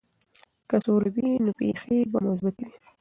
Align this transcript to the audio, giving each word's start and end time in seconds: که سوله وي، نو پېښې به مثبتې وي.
که 0.69 0.75
سوله 0.83 1.09
وي، 1.15 1.29
نو 1.45 1.51
پېښې 1.59 1.97
به 2.11 2.19
مثبتې 2.27 2.65
وي. 2.69 2.79